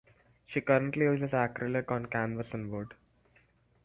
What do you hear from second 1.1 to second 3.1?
acrylic on canvas and wood.